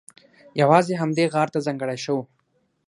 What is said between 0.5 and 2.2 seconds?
یوازې همدې غار ته ځانګړی شو.